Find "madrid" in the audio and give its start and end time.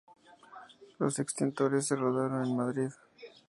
2.57-2.89